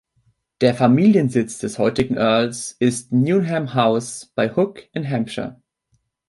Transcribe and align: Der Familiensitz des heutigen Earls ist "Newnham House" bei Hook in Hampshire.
Der 0.61 0.73
Familiensitz 0.73 1.59
des 1.59 1.77
heutigen 1.77 2.17
Earls 2.17 2.75
ist 2.79 3.11
"Newnham 3.13 3.75
House" 3.75 4.31
bei 4.33 4.49
Hook 4.51 4.81
in 4.93 5.07
Hampshire. 5.07 5.61